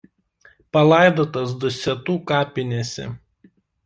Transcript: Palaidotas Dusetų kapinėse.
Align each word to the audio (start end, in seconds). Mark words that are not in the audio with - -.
Palaidotas 0.77 1.53
Dusetų 1.63 2.15
kapinėse. 2.31 3.07